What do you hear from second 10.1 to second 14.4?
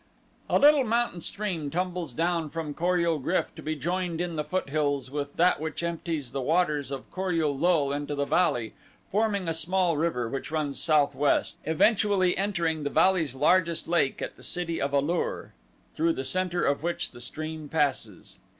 which runs southwest, eventually entering the valley's largest lake at